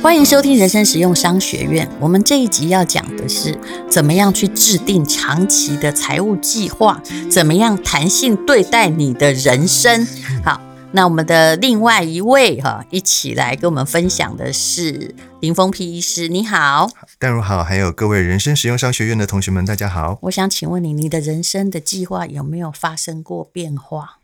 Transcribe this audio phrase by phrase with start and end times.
[0.00, 1.88] 欢迎收听人生实用商学院。
[2.00, 3.58] 我们这一集要讲的是
[3.90, 10.06] 怎么样去制定长期的财务计划，怎么样弹性对待你的人生。
[10.44, 10.60] 好，
[10.92, 16.28] 那我们的另外一位哈，一起来跟我们分享的是林峰皮医师。
[16.28, 16.88] 你好，
[17.18, 20.18] 淡如好，还有各位人生实用商学院的同学们，大家好。
[20.22, 24.18] 我想请问你，你的人生的计划有没有发生过变化？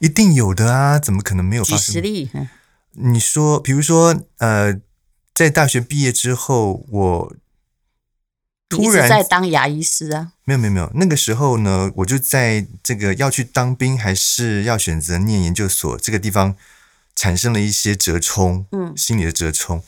[0.00, 1.78] 一定有的啊，怎么可能没有发生？
[1.78, 2.30] 举实例。
[2.92, 4.80] 你说，比如说，呃。
[5.38, 7.36] 在大学毕业之后，我
[8.68, 10.32] 突然在当牙医师啊？
[10.42, 16.56] 没有没有没有，那个时候呢，我就在这个要去当兵还是要选择念研究所这个地方
[17.14, 19.80] 产生了一些折冲，嗯，心理的折冲。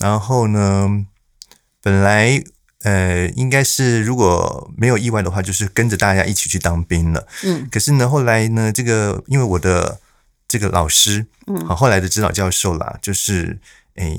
[0.00, 1.06] 然后呢，
[1.80, 2.42] 本来
[2.82, 7.68] 呃应该是如果没有意外的话，就是跟着大家一起去当兵了，嗯。
[7.70, 10.00] 可是呢，后来呢，这个因为我的
[10.48, 13.60] 这个老师，嗯，好，后来的指导教授啦，就是
[13.94, 14.18] 诶。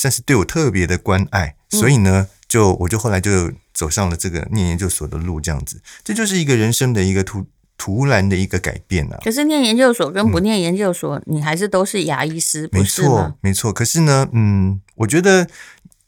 [0.00, 7.44] 算是对我特别的关爱，所以呢，就我就后来就走上了这个念研究所的路，这样子，这就是一个人生的一个突
[7.76, 9.18] 突然的一个改变啊。
[9.22, 13.70] 可是念研究所跟不念研究所，嗯、你还是都是牙医师，没错，没错。
[13.70, 15.46] 可是呢，嗯，我觉得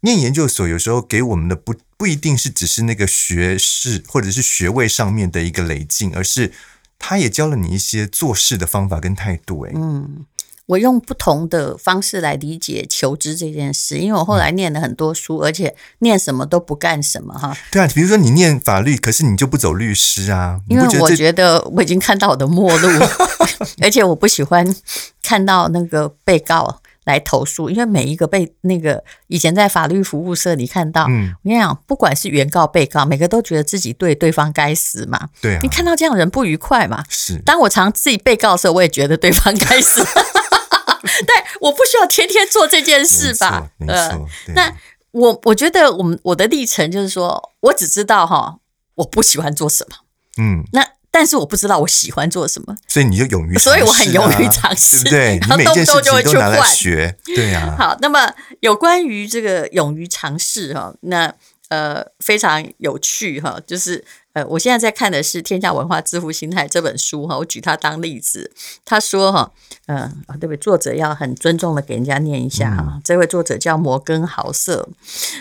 [0.00, 6.50] 念研究所有时候给我们的不不一定是只是那个学士或者是学位上面的一个累进，而是
[6.98, 9.60] 他也教了你一些做事的方法跟态度。
[9.66, 10.24] 哎，嗯。
[10.66, 17.56] 我用不同的方式来理解求知这件事，因为我后来念了很多书，嗯、而且念什么都不干什么哈。
[17.70, 20.60] 对啊，比如说你念法律，可是你就不走律师啊？
[20.68, 22.88] 因为我觉得我已经看到我的末路，
[23.82, 24.74] 而且我不喜欢
[25.22, 35.28] 看到那个被告来投诉，因为每一个被那个以前在法律服务社你看到，嗯，我跟你讲，不管是原告、被告，每个都觉得自己对对方该死嘛。
[35.40, 37.04] 对啊，你看到这样的人不愉快嘛？
[37.08, 37.40] 是。
[37.44, 40.04] 当我常自己被告的时候，我也觉得对方该死。
[41.26, 43.68] 但我不需要天天做这件事吧？
[43.86, 44.18] 呃，
[44.54, 44.72] 那
[45.10, 48.58] 我我觉得我们我的历程就是说，我只知道哈，
[48.94, 49.96] 我不喜欢做什么，
[50.38, 57.76] 嗯，那但是我不知道我喜欢做什么，所以你就勇于，所以我很勇于尝试，对，然后动不动就会去换学，对呀。
[57.78, 61.32] 好，那么有关于这个勇于尝试哈，那
[61.68, 64.04] 呃非常有趣哈，就是。
[64.34, 68.50] 呃，我现在在看的是《天下文化致富心态》这本书哈，我举它当例子。
[68.82, 69.52] 他说哈，
[69.88, 70.56] 嗯、呃，啊，对不对？
[70.56, 72.92] 作者要很尊重的给人家念一下哈。
[72.94, 74.88] 嗯、这位作者叫摩根豪瑟，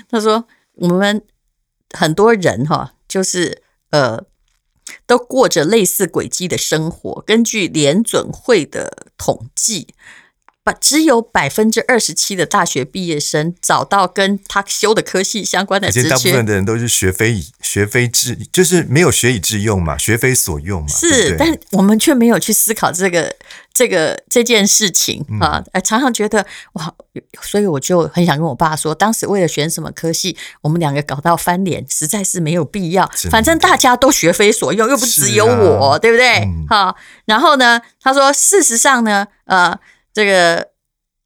[0.10, 1.22] 他说我们
[1.98, 4.22] 很多人哈，就是呃，
[5.06, 7.24] 都过着类似轨迹的生活。
[7.25, 9.88] 根据联准会的统计。
[10.64, 20.88] 把只有百分之二十七的大学毕业生找到跟他修的科系相关的职缺，而且大部分的人都是学非以学非致，就是没有学以致用嘛，学非所用嘛。
[20.88, 23.36] 是，对对，但我们却没有去思考这个
[23.74, 25.64] 这个这件事情啊！
[25.84, 26.94] 常常觉得哇，
[27.42, 33.10] 所以我就很想跟我爸说，当时为了选什么科系，我们两个搞到翻脸，实在是没有必要。
[33.32, 36.48] 反正大家都学非所用，又不只有我，啊、对不对？
[36.70, 36.96] 好、嗯，
[37.26, 39.80] 然后呢，他说，事实上呢，呃。
[40.14, 40.70] 这个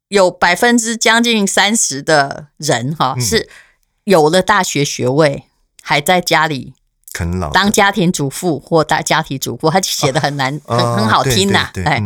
[0.08, 3.48] 有百分之将近三十的人哈，嗯、是
[4.04, 5.44] 有了大学学位，
[5.82, 6.74] 还在家里
[7.12, 12.00] 啃老当家庭主妇或大家庭主妇，他写的很难，哦、很很好听呐，哎，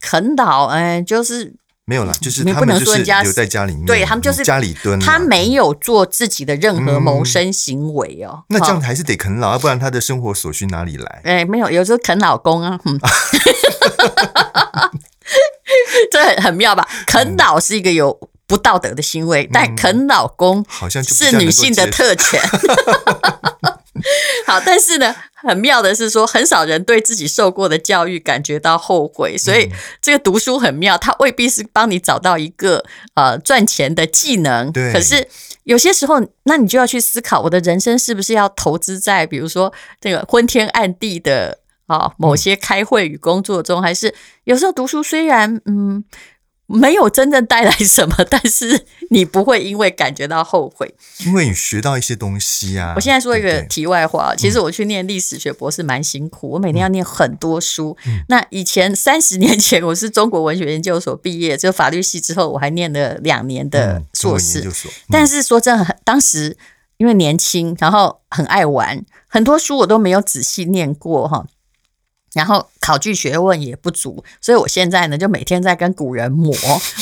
[0.00, 1.54] 啃老，哎，就是
[1.84, 8.44] 没有了，就是他们不能说人家留在家里面，对他们就是家里蹲，他没有做自己的任何谋生行为哦。
[8.48, 11.20] 嗯、那这样还是得啃老，要不然他的生活所需哪里来？
[11.24, 12.80] 哎，没有，有时候啃老公啊。
[12.84, 12.98] 嗯
[16.10, 16.86] 这很很妙吧？
[17.06, 22.40] 啃老是一个有不道德的行为，嗯、但啃老公好像是女性的特权。
[24.46, 29.70] 好，但是呢，很妙的是说，很少人对自己受过的教育感觉到后悔，所以
[30.00, 34.72] 这个读书很妙，它未必是帮你找到一个呃赚钱的技能。
[34.72, 35.28] 对，可是
[35.64, 41.61] 有些时候，那你就要去思考，我的人生是不是要投资在比如说这个昏天暗地的。
[41.86, 46.04] 啊，某些开会与工作中，还是有时候读书虽然嗯
[46.66, 50.94] 没有真正带来什么， 但是你不会因为感觉到后悔，
[51.26, 52.94] 因为你学到一些东西啊。
[52.96, 57.94] 我现在说一个题外话，对对，其实我去念历史学博士蛮辛苦，嗯、我每天要念很多书。
[58.06, 64.66] 嗯、那以前三十年前我是中国文学研究所毕业，就法律系之后，我还念了两年的硕士。
[65.10, 66.56] 但是说真的，当时
[66.96, 71.44] 因为年轻，然后很爱玩，很多书我都没有仔细念过哈。
[72.34, 76.54] 然后考据学问也不足，所以我现在呢就每天在跟古人磨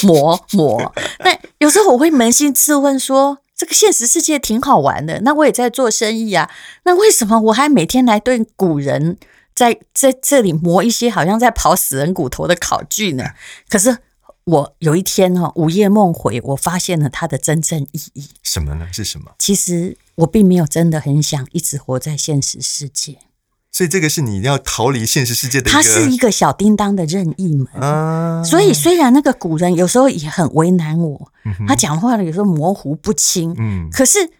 [0.02, 0.94] 磨磨。
[1.20, 6.50] 那有时候我会扪心自问说，这个现实世界挺好玩的，那我也在做生意啊，
[6.84, 9.18] 那为什么我还每天来对古人
[9.54, 13.24] 在在这里磨一些好像在刨死人骨头的考据呢？
[13.68, 13.98] 可是
[14.44, 18.30] 我有一天哈午夜梦回，我发现了它的真正意义。
[18.42, 18.88] 什么呢？
[18.90, 19.32] 是什么？
[19.38, 23.18] 其实我并没有真的很想一直活在现实世界。
[23.72, 25.78] 所以这个是你要逃离现实世界的一个。
[25.78, 27.66] 它是一个小叮当的任意门。
[27.82, 28.42] 啊。
[28.44, 33.54] 所以虽然那个古人有时候也很为难我，嗯、他讲话呢有时候模糊不清。
[33.58, 33.88] 嗯。
[33.92, 34.30] 可是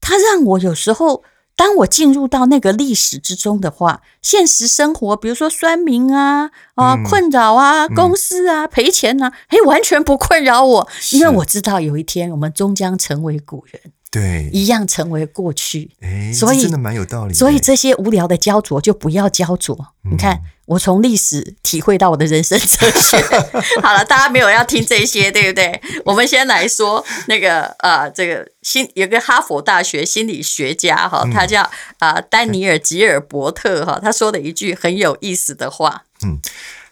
[0.00, 1.24] 他让我有时候。
[1.58, 13.92] 当我进入到那个历史之中的话，现实生活，比如说酸民啊啊、呃、困扰啊、嗯、公司啊赔钱啊，嘿，完全不困扰我，因为我知道有一天我们终将成为古人。
[14.10, 15.90] 对，一样成为过去。
[16.00, 17.34] 哎，所以真的蛮有道理。
[17.34, 19.76] 所以这些无聊的焦灼就不要焦灼。
[20.04, 23.20] 嗯、你看，我从历史体会到我的人生哲学。
[23.82, 25.78] 好了，大家没有要听这些，对不对？
[26.06, 31.60] 我们先来说那个呃，这个心有个哈佛大学心理学家哈，他叫
[31.98, 36.04] 啊、呃、丹尼尔吉尔伯特哈，他说的一句很有意思的话。
[36.24, 36.38] 嗯，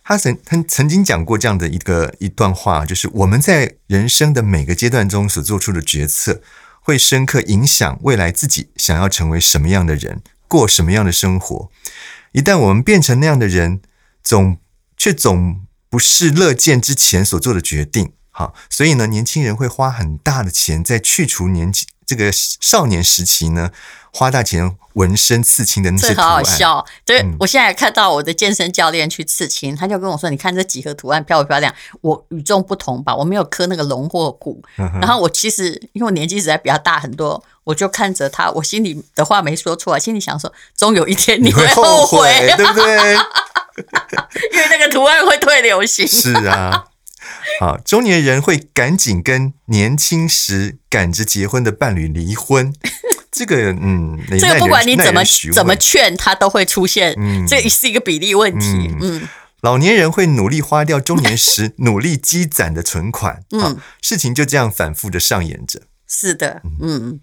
[0.04, 6.42] 他曾他曾经讲过这样的一个一段话，就是我们在人生的每个阶段中所做出的决策。
[6.86, 11.68] 会深刻影响未来自己想要成为什么样的人，过什么样的生活。
[12.30, 13.80] 一旦我们变成那样的人，
[14.22, 14.58] 总
[14.96, 18.12] 却总不是乐见之前所做的决定。
[18.30, 23.72] 好，所以呢，年轻人会花很大的钱在去除年纪这个少年时期呢。
[24.12, 26.86] 花大钱纹身刺青的那些图案，这好好笑。
[27.04, 34.62] 对，嗯、我现在看到我的健身教练去刺青，他就跟我说：“你看这几何图案漂不漂亮？”我与众不同吧，我没有刻那个龙或虎。
[34.78, 43.14] 嗯、然后我其实因为我年纪实在比较大很多，我就看着他，我心里的话没说出来，心里想说：终有一天你会后悔，会后悔对不对？
[44.54, 46.08] 因为那个图案会退流行。
[46.08, 46.86] 是啊，
[47.60, 52.72] 好，中年人会赶紧跟年轻时赶着结婚的伴侣离婚。
[53.36, 55.22] 这个嗯，这个不管你怎么
[55.54, 57.14] 怎么劝，他都会出现。
[57.18, 58.66] 嗯，这是一个比例问题。
[58.66, 59.28] 嗯，嗯，
[59.60, 63.42] 老年人会努力花掉中年时 努力积攒的存款。
[63.50, 65.82] 嗯，事情就这样反复的上演着。
[66.08, 67.20] 是的，嗯，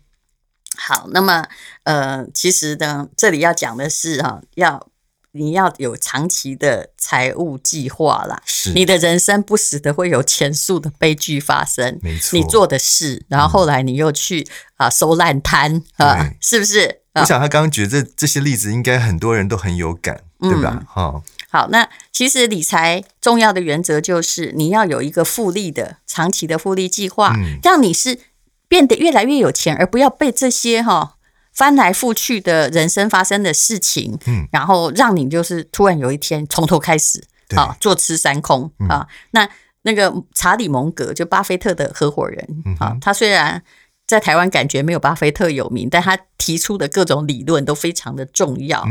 [0.77, 1.47] 好，那么
[1.83, 4.87] 呃，其实呢，这里要讲的是哈，要。
[5.35, 8.71] 你要有长期的财务计划啦，是。
[8.73, 17.01] 你的人生不时的会有前述的悲剧发生，没错，你做的事，然后后来你又去啊、嗯、收烂摊啊，是不是？
[17.15, 20.83] 我想他刚刚举的这这些例子，应该很多人都很有感，嗯、对吧？
[20.87, 28.19] 好，好，那其实理财重要的原则就是你要有一个复利的长期的复利计划，嗯、让你是
[28.67, 31.15] 变得越来越有钱，而不要被这些哈。
[31.53, 37.23] 翻来覆去的人生发生的事情，嗯，然后让你就是突然有一天从头开始，
[37.55, 39.07] 啊，坐吃山空啊。
[39.31, 39.47] 那
[39.83, 43.61] 那个查理蒙格就巴菲特的合伙人啊，他虽然
[44.07, 48.83] 在台湾感觉没有巴菲特有名，但他提出的各种理论都非常的重要。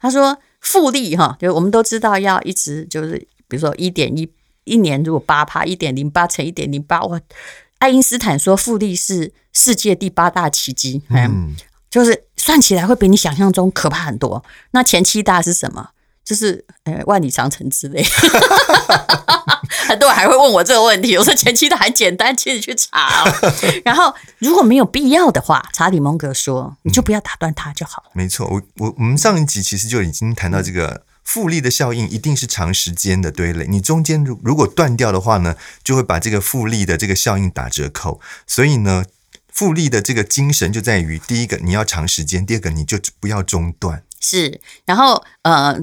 [0.00, 4.26] 他说复利哈，就我们都知道要一直就是，比如说一点一
[4.64, 7.20] 一年如果八趴，一点零八乘一点零八，哇，
[7.78, 11.54] 爱因斯坦说复利是世界第八大奇迹，嗯。
[11.96, 14.44] 就是算起来会比你想象中可怕很多。
[14.72, 15.88] 那前七大是什么？
[16.22, 18.04] 就是呃万里长城之类。
[19.88, 23.24] 很多人还会问我这个问题，我说前七大还简单，请你去查。
[23.82, 28.10] 然后如果没有必要的话，查理蒙格说你就不要打断它就好了。
[28.14, 33.66] 嗯、没错，我我我们上一集其实就已经谈到这个复利的效应，一定是长时间的堆垒。
[33.66, 38.20] 你中间如如果断掉的话呢，就会把这个复利的这个效应打折扣。
[38.46, 39.06] 所以呢。
[39.56, 44.04] 复利的这个精神就在于，第一个你要长时间，第二个你就不要中断。
[44.20, 45.80] 是，然后呃，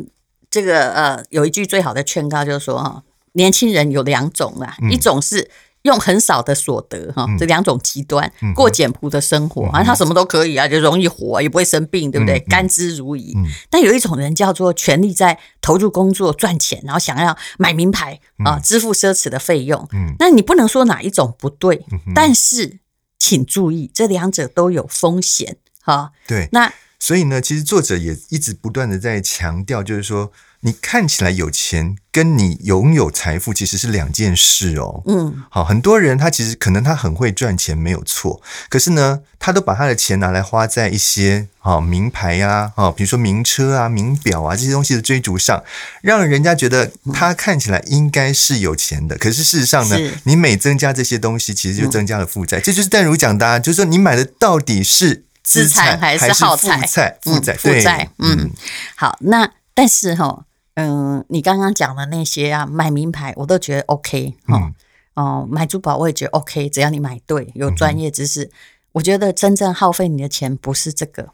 [0.51, 3.01] 这个呃，有一句最好的劝告就是说哈，
[3.31, 5.49] 年轻人有两种啦，嗯、一种是
[5.81, 12.37] 用很少的所得哈，这两种极端、嗯、过简朴的生活，反正、嗯、他什么都可以啊，就容易活，也不会生病，对不对？
[12.37, 13.35] 嗯、甘之如饴。
[13.35, 19.87] 嗯、但有一种人叫做全力在投入工作赚钱，然后想要买名牌啊，支付奢侈的费用。
[19.93, 22.82] 嗯，那你不能说哪一种不对，嗯、但是。
[23.25, 26.11] 请注意，这两者都有风险，哈。
[26.27, 30.31] 对，那所以呢，其实作者也一直不断的在强调，就是说。
[30.65, 35.03] 你看起来有钱，跟你拥有财富其实是两件事哦。
[35.05, 38.41] 嗯，好，很多人他其实可能他很会赚钱，没有错。
[38.69, 45.61] 可是呢，他都把他的钱拿来花在一些啊名牌呀，啊，比如说名车啊、名表啊这些东西的追逐上，
[46.01, 49.17] 让人家觉得他看起来应该是有钱的。
[49.17, 52.59] 可是事实上呢，你每增加这些东西，其实就增加了负债。
[52.59, 56.79] 嗯、这就是淡如讲的、啊，就是说你买的到底是资产还是耗财？
[56.79, 58.09] 负债，负债，负债。
[58.19, 58.49] 嗯，
[58.95, 60.45] 好，那但是哈。
[60.75, 64.73] 嗯，你刚刚讲的那些啊，买名牌我都觉得 OK 哈、嗯，
[65.13, 68.45] 哦，买珠宝我也觉得 OK，只要你买对，有专业知识。
[68.45, 68.51] 嗯、
[68.93, 71.29] 我觉得真正耗费你的钱不是这个，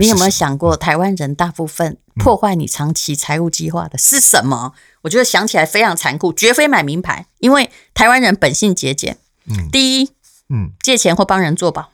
[0.00, 4.72] 你有没有想过，台湾人大部分破坏你长期财务计划的是什么？
[5.02, 9.18] 我觉得想起来非常残酷，绝非买名牌，因为台湾人本性节俭。
[9.46, 10.10] 嗯，第一，
[10.50, 11.90] 嗯，借钱或帮人做保，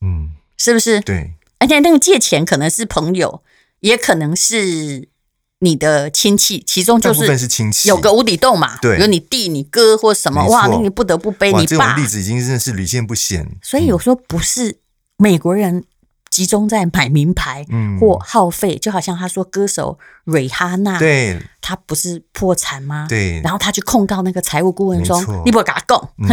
[0.00, 1.00] 嗯，是不是？
[1.00, 1.34] 对。
[1.60, 3.42] 而且那个借钱可能是朋友，
[3.80, 5.08] 也可能是
[5.60, 8.76] 你的亲戚，其中就是亲戚，有个无底洞嘛。
[8.82, 11.64] 对，有你弟、你哥或什么，哇，那你不得不背你爸。
[11.66, 13.56] 这种例子已经真的是屡见不鲜。
[13.62, 14.78] 所以有时候不是
[15.16, 15.84] 美国人。
[16.30, 17.64] 集中在买名牌
[17.98, 23.06] 或耗费，嗯、就好像他说歌手瑞哈娜，对，他不是破产吗？
[23.08, 25.98] 对，然后他去控告那个财务顾问说：“你不给他供。
[26.18, 26.28] 嗯”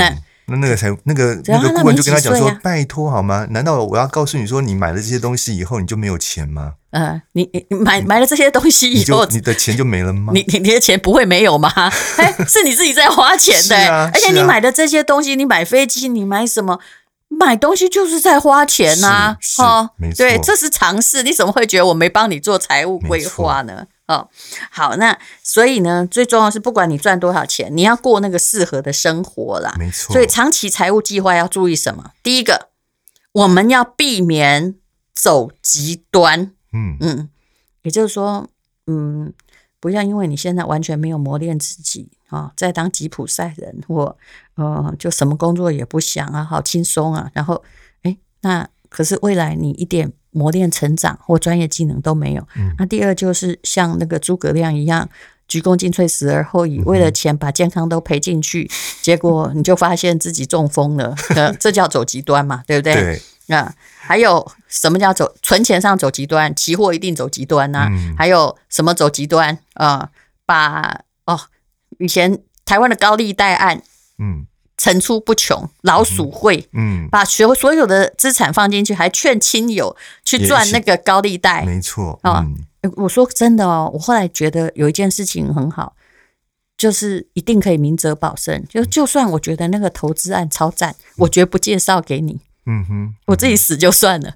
[0.47, 3.47] 那那个财那个那个顾问就跟他讲说：“拜托好吗？
[3.49, 10.31] 难道我要告诉你说，你买了这些东西以后你就没有钱吗？”呃，你你买买了这些东西以后，你的钱就没了吗？
[10.33, 11.69] 你你你的钱不会没有吗？
[12.15, 16.79] 哎，是你自己在花钱的，啊、而且你买的这些东西，你买飞机，你买什么？
[17.27, 21.21] 买东西就是在花钱呐、啊，哦，没错，对，这是常识。
[21.21, 23.87] 你怎么会觉得我没帮你做财务规划呢？
[24.07, 24.29] 哦，
[24.71, 29.75] 好，那所以呢，最重要是，不管你赚多少钱，你要过那个适合的生活啦。
[29.77, 30.13] 没错。
[30.13, 32.11] 所以长期财务计划要注意什么？
[32.23, 32.69] 第一个，
[33.33, 34.75] 我们要避免
[35.13, 36.51] 走极端。
[36.75, 37.29] 嗯嗯，
[37.83, 38.47] 也就是说，
[38.87, 39.33] 嗯，
[39.79, 42.09] 不要因为你现在完全没有磨练自己。
[42.29, 44.17] 啊、哦，再当吉普赛人，或
[44.55, 47.29] 呃，就什么工作也不想啊，好轻松啊。
[47.33, 47.63] 然后，
[48.01, 52.45] 哎，那可是未来你一点磨练、成长或专业技能都没有。
[52.57, 55.07] 嗯、那第二就是像那个诸葛亮一样，
[55.47, 58.69] 鞠躬尽瘁，死而后已，为了钱把健康都赔进去，嗯、
[59.03, 61.15] 结果你就发现自己中风了。
[61.59, 62.95] 这叫走极端嘛，对不对？
[62.95, 63.55] 对。
[63.55, 66.53] 啊，还有什么叫走存钱上走极端？
[66.55, 67.87] 期货一定走极端呐、啊。
[67.89, 70.09] 嗯、还有什么走极端啊、呃？
[70.45, 71.39] 把哦。
[71.99, 73.81] 以前台湾的高利贷案，
[74.17, 82.45] 嗯，层出不穷，老鼠会，嗯，把所所有的资产放进去，还劝亲友去赚那个高利贷，没错啊。
[82.97, 85.95] 我说真的哦，我后来觉得有一件事情很好，
[86.77, 94.35] 就是一定可以明哲保身，就就算我觉得那个投资案超赞，我绝不介绍给你，嗯哼，我自己死就算了。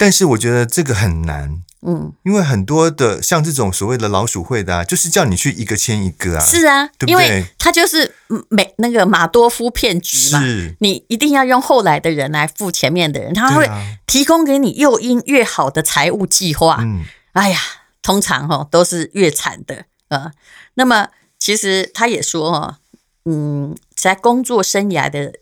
[0.00, 1.60] 但是我觉得这个很难。
[1.82, 6.40] 嗯，因为很多的像这种所谓的老鼠会的啊，就是叫你去一个签一个啊。
[6.42, 7.12] 是啊，对不对？
[7.12, 8.14] 因为他就是
[8.48, 10.40] 美那个马多夫骗局嘛。
[10.40, 13.68] 是，你一定要用后来的人来付前面的人，他会
[14.06, 16.78] 提供给你诱因越好的财务计划。
[16.80, 17.58] 嗯，哎呀，
[18.00, 20.32] 通常哈都是越惨的啊。
[20.74, 22.78] 那么其实他也说哈，
[23.26, 25.32] 嗯，在工作生涯的，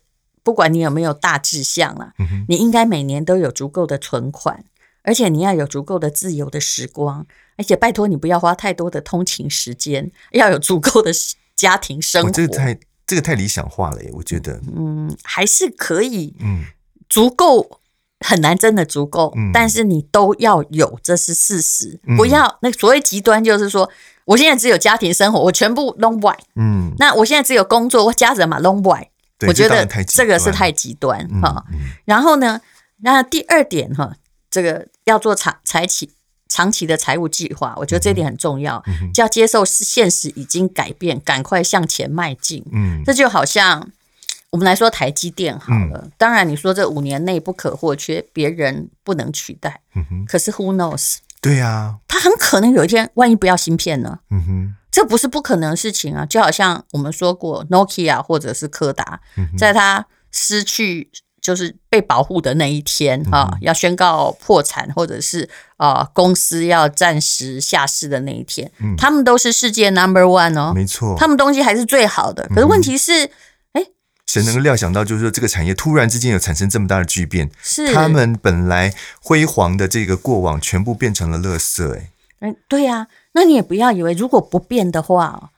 [0.48, 4.64] 不管你有没有大志向啊，嗯，你应该每年都有足够的存款。
[5.02, 7.26] 而且你要有足够的自由的时光，
[7.58, 11.12] 而且拜托你不要花太多的通勤时间，要有足够的
[11.54, 12.30] 家庭生活。
[12.30, 14.58] 这个太这个太理想化了耶，我觉得。
[14.74, 16.64] 嗯，还是可以，嗯，
[17.10, 17.80] 足够
[18.20, 22.00] 很难，真的足够，嗯，但是你都要有，这是事实。
[22.06, 23.90] 嗯，不要那所谓极端，就是说
[24.24, 29.08] 我现在只有家庭生活，我全部 long white，嗯，那我现在只有工作，我家人嘛 long white，
[29.46, 31.64] 我觉得这个是太极端哈。
[32.04, 32.60] 然后呢，
[33.02, 34.16] 那第二点哈。
[34.50, 36.10] 这个要做长长期
[36.48, 38.82] 长期的财务计划，我觉得这点很重要。
[39.12, 42.64] 就要接受是现实已经改变，赶快向前迈进。
[42.72, 43.90] 嗯，这就好像
[44.48, 46.00] 我们来说台积电好了。
[46.02, 49.82] 嗯、当然，你说这五年内不可或缺，别人不能取代。
[49.94, 50.24] 嗯哼。
[50.24, 51.18] 可是 Who knows？
[51.42, 54.20] 对呀、啊，他很可能有一天，万一不要芯片呢？
[54.30, 56.26] 嗯哼，这不是不可能的事情啊。
[56.26, 59.20] 就好像我们说过，Nokia 或者是柯达，
[59.56, 61.10] 在他失去。
[61.40, 72.46] 就是被保护的那一天啊，要宣告破产，或者是啊公司要暂时下市的那一天，他们都是世界 number one 哦，没错，他们东西还是最好的。
[72.48, 73.30] 可是问题是，
[73.72, 73.86] 哎，
[74.26, 78.92] 谁能够料想到，就是说这个产业突然之间有产生这么大的巨变，是他们本来
[79.22, 81.94] 辉煌的这个过往全部变成了垃圾。
[81.94, 83.06] 哎，嗯，对呀，
[83.38, 85.50] 那你也不要以为如果不变的话，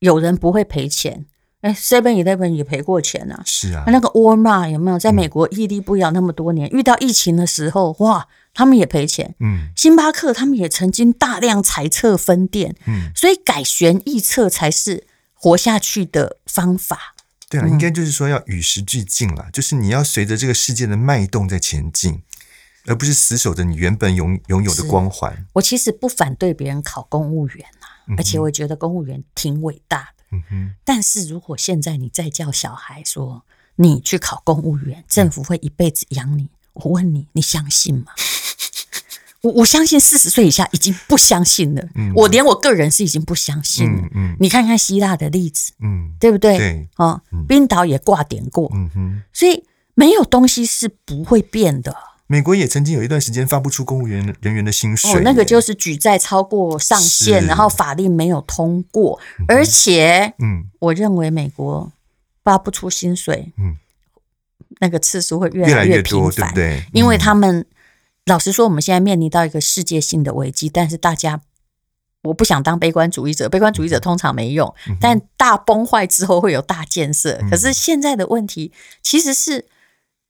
[0.00, 1.24] 有人不会赔钱。
[1.62, 3.42] 哎，Seven Eleven 也赔过钱啊。
[3.46, 6.68] 是啊，那个沃尔玛有没有在美国屹立不摇那么多年？
[6.68, 9.34] 嗯、遇到疫情的时候，哇，他们也赔钱。
[9.40, 12.76] 嗯，星巴克他们也曾经大量裁撤分店。
[12.86, 17.14] 嗯，所以改弦易辙才是活下去的方法。
[17.48, 22.20] 对啊，应该就是说要与时俱进啦，嗯、就是你要随着这个世界的脉动在前进，
[22.86, 25.46] 而不是死守着你原本拥拥有的光环。
[25.54, 30.38] 我其实不反对别人考公务员啊，嗯、而且我觉得公务员挺伟大的。
[30.84, 33.44] 但是如果现在你再叫小孩说
[33.76, 38.06] 你去考公务员，政府会一辈子养你，我问你，你相信吗？
[39.42, 41.86] 我我相信四十岁以下已经不相信了，
[42.16, 44.08] 我连我个人是已经不相信了。
[44.40, 45.72] 你看看希腊的例子，
[46.18, 46.56] 对不对？
[46.56, 46.88] 对，
[47.46, 48.72] 冰岛也挂点过，
[49.32, 49.64] 所以
[49.94, 51.94] 没有东西是不会变的。
[52.26, 55.12] 美国也曾经有一段时间发不出公务员人员的薪水。
[55.12, 61.92] 哦，那个就是举债超过上限，然后法令没有通过，嗯、而且，嗯，我认为美国
[62.42, 63.76] 发不出薪水，嗯，
[64.80, 66.84] 那个次数会越来越频繁，对不对？
[66.92, 67.66] 因为他们、嗯、
[68.26, 71.40] 老实说，我们现在面临到一个世界性的危机，但是大家。
[72.22, 77.38] 我不想当悲观主义者，悲观主义者通常没用，嗯、但大崩坏之后会有大建设。
[77.42, 79.66] 嗯、可是现在的问题其实是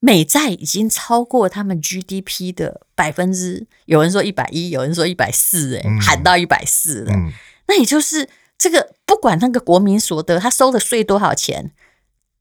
[0.04, 7.12] 美债已经超过他们 GDP 的百分之，有人说一百一，有人说一百四，哎，喊到一百四了。
[7.14, 7.32] 嗯、
[7.68, 11.73] 那也就是这个，不管那个国民所得，他收的税多少钱，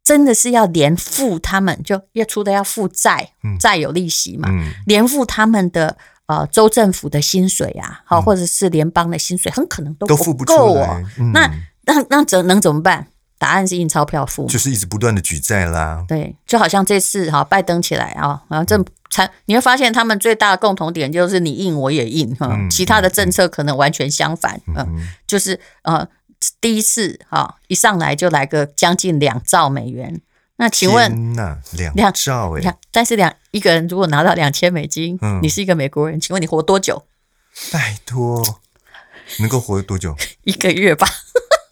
[0.03, 5.97] 真的是要连付他们，就要出的要付债，债有利息嘛，嗯、连付他们的。
[6.25, 11.03] 呃，州政府的薪水啊，好，或者是联邦的薪水，很可能都不够哦。
[11.33, 11.51] 那
[11.83, 13.05] 那那怎能怎么办？
[13.43, 16.05] 答案是印钞票付，就是一直不断的举债啦。
[16.07, 24.61] 对，就好像这次哈，拜登起来啊，然后这才你会发现他们最大的共同点就是你印我也印哈，其他的政策可能完全相反。
[24.77, 26.07] 嗯，就是呃，
[26.61, 30.21] 第一次哈一上来就来个将近两兆美元。
[30.55, 31.35] 那请问，
[31.93, 37.03] 两兆诶，但是两一个人如果拿到两千美金，嗯，你是一个美国人，请问你活多久？
[37.73, 38.41] 拜托，
[39.39, 40.15] 能够活多久？
[40.45, 41.07] 一个月吧，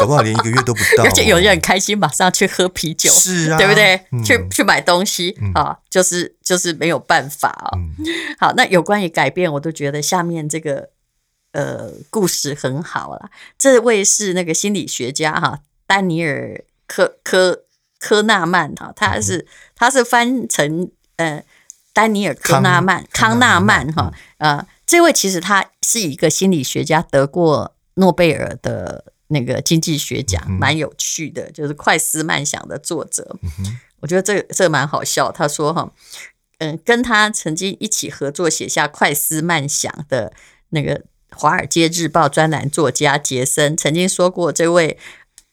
[0.01, 1.03] 搞不好连一个月都不到。
[1.03, 4.00] 而且有人很开心，马上去喝啤酒，是啊，对不对？
[4.24, 7.72] 去去买东西啊，就是就是没有办法啊。
[8.39, 10.89] 好，那有关于改变，我都觉得下面这个
[11.53, 13.29] 呃故事很好了。
[13.58, 17.63] 这位是那个心理学家哈，丹尼尔科科。
[18.03, 21.43] 科纳曼哈，他是他是翻成呃
[21.93, 33.35] 丹尼尔科纳曼康纳曼哈呃，这位其实他是一个心理学家，得过诺贝尔的那个经济学奖，蛮有趣的，就是《快思慢想》的作者。
[34.00, 35.31] 我觉得这这蛮好笑。
[35.31, 35.91] 他说哈，
[36.59, 40.31] 嗯，跟他曾经一起合作写下《快思慢想》的
[40.69, 41.00] 那个
[41.35, 44.97] 《华尔街日报》专栏作家杰森曾经说过，这位。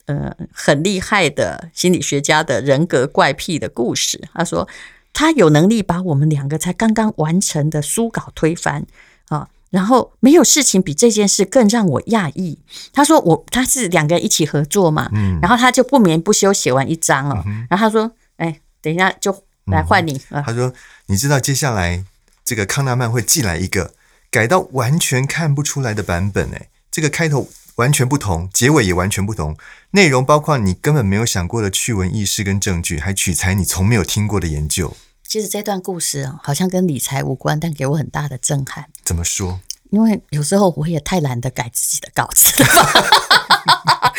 [0.09, 4.27] 呃，很厉害的心理学家的人格怪癖的故事。
[4.33, 4.67] 他说，
[5.13, 8.87] 他有能力把我们两个才刚刚完成的书稿推翻
[9.29, 12.59] 啊，然后没有事情比这件事更让我讶异。
[12.93, 20.21] 他说我，他是两个人一起合作嘛，嗯，然后他就不眠不休写完一章哦，嗯、然后他说，哎，等一下就来换你。
[20.31, 20.73] 嗯、他说，
[21.07, 22.05] 你知道接下来
[22.45, 23.95] 这个康纳曼会寄来一个
[24.31, 27.49] 改到完全看不出来的版本，哎，这个开头。
[27.79, 29.57] 完全不同，结尾也完全不同，
[29.93, 34.97] 内容包括你根本没有想过的趣闻轶事跟证据，还取材你从没有听过的研究。
[35.29, 38.87] 其实这段故事啊，好像跟理财无关，但给我很大的震撼。
[39.05, 39.61] 怎么说？
[39.91, 42.69] 因为有时候我也太懒得改自己的稿子了，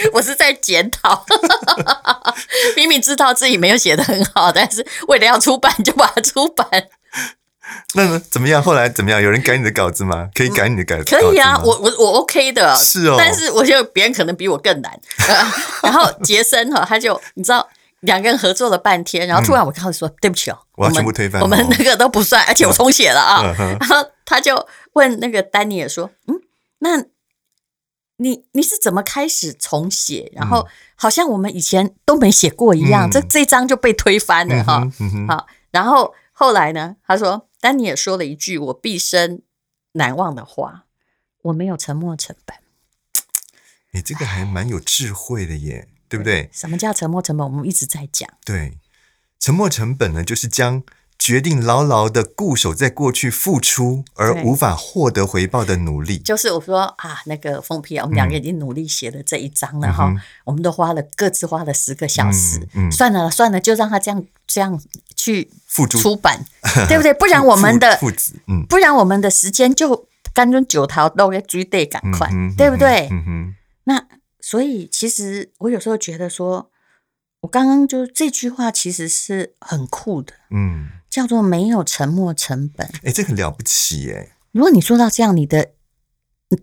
[0.13, 1.25] 我是在检讨。
[2.77, 6.67] 明明知道自己没有写的很好，但是为了要出版，就把它出版。
[7.95, 8.21] 那呢？
[8.29, 8.61] 怎么样？
[8.61, 9.19] 后来怎么样？
[9.19, 10.29] 有人改你的稿子吗？
[10.35, 11.05] 可以改你的稿子？
[11.15, 12.75] 可以啊，我我我 OK 的。
[12.77, 14.99] 是哦，但是我觉得别人可能比我更难。
[15.81, 17.67] 然后杰森哈，他就你知道，
[18.01, 23.43] 两个人合作了半天，然后突然我跟他说：“对不起哦，我要全部推翻，我们那个都不算，而且我重写了啊。”
[23.79, 26.41] 然后他就问那个丹尼尔说：“嗯，
[26.79, 27.05] 那
[28.17, 30.31] 你你是怎么开始重写？
[30.35, 34.87] 然后好像我们以前都没写过一样，这这张就被推翻了哈。
[35.27, 36.95] 好，然后后来呢？
[37.05, 37.45] 他说。
[37.61, 39.41] 丹尼尔说了一句我毕生
[39.91, 40.85] 难忘的话
[41.43, 42.55] ：“我没有沉没成本。”
[43.91, 46.49] 你这个还蛮有智慧的耶，对不对？
[46.51, 47.45] 什么叫沉没成本？
[47.45, 48.27] 我们一直在讲。
[48.43, 48.77] 对，
[49.39, 50.83] 沉没成本呢，就是将
[51.17, 56.17] 决定牢牢的固守在过去付出而无法获得回报的努力。
[56.17, 62.59] 就是我说啊，那个封皮啊，我们两个已经努力写了这一章了哈，嗯、我们都花了各自花了十个小时。
[62.73, 64.81] 嗯嗯、算了算了，就让他这样这样。
[65.15, 66.45] 去付出版，
[66.87, 67.13] 对不对？
[67.13, 67.99] 不然我们的
[68.69, 73.09] 不然我们的时间就干脆九条都要追得赶快，对不对？
[73.11, 74.01] 嗯哼那
[74.39, 76.71] 所以其实我有时候觉得说，
[77.41, 82.89] 我刚刚就这句话其实是很酷的，嗯，叫做没有沉没成本。
[83.03, 84.35] 哎，这很了不起哎！
[84.51, 85.71] 如果你做到这样，你的。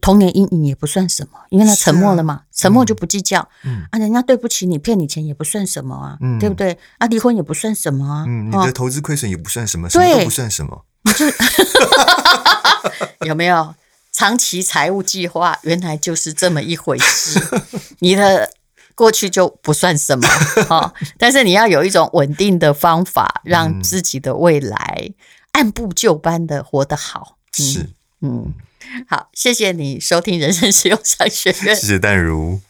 [0.01, 3.49] 童年阴影也不算什么，因为他沉默了嘛，沉默就不计较。
[3.63, 6.77] 嗯啊，人家对不起你，骗你钱也不算什么啊，对不对？
[6.99, 10.85] 啊，离婚也不算什么啊，嗯，你的投资亏损也不算什么，什么都不算什么。
[11.07, 11.13] 你
[13.21, 13.73] 就有没有
[14.17, 15.59] 长期财务计划？
[15.61, 17.39] 原来就是这么一回事。
[18.01, 18.51] 你的
[18.95, 20.27] 过去就不算什么
[20.67, 25.13] 哈，但是你要有一种稳定的方法，让自己的未来
[25.53, 27.37] 按部就班的活得好。
[27.53, 27.91] 是，
[28.23, 28.55] 嗯。
[29.07, 31.77] 好，谢谢你收听人生实用商学院。
[31.77, 32.61] 谢谢淡如。